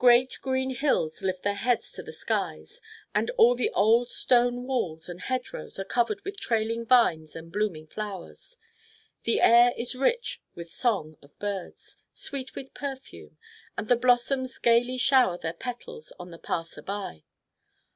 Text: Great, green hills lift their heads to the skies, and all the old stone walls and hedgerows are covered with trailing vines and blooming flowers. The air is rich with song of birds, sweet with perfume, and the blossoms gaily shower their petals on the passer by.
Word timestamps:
Great, 0.00 0.36
green 0.42 0.70
hills 0.70 1.22
lift 1.22 1.44
their 1.44 1.54
heads 1.54 1.92
to 1.92 2.02
the 2.02 2.12
skies, 2.12 2.80
and 3.14 3.30
all 3.36 3.54
the 3.54 3.70
old 3.70 4.10
stone 4.10 4.64
walls 4.64 5.08
and 5.08 5.20
hedgerows 5.20 5.78
are 5.78 5.84
covered 5.84 6.20
with 6.24 6.40
trailing 6.40 6.84
vines 6.84 7.36
and 7.36 7.52
blooming 7.52 7.86
flowers. 7.86 8.56
The 9.22 9.40
air 9.40 9.72
is 9.76 9.94
rich 9.94 10.42
with 10.56 10.72
song 10.72 11.16
of 11.22 11.38
birds, 11.38 11.98
sweet 12.12 12.56
with 12.56 12.74
perfume, 12.74 13.38
and 13.78 13.86
the 13.86 13.94
blossoms 13.94 14.58
gaily 14.58 14.96
shower 14.98 15.38
their 15.38 15.52
petals 15.52 16.12
on 16.18 16.32
the 16.32 16.38
passer 16.40 16.82
by. 16.82 17.22